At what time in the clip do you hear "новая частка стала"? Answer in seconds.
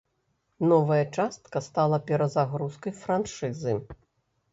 0.69-1.99